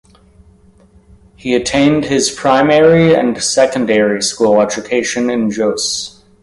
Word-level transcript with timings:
He 1.35 1.53
attained 1.53 2.05
his 2.05 2.31
primary 2.31 3.13
and 3.15 3.39
secondary 3.39 4.23
school 4.23 4.59
education 4.59 5.29
in 5.29 5.51
Jos. 5.51 6.23